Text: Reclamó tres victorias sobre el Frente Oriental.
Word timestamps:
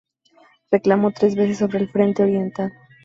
Reclamó 0.71 1.11
tres 1.11 1.35
victorias 1.35 1.59
sobre 1.59 1.77
el 1.77 1.91
Frente 1.91 2.23
Oriental. 2.23 2.73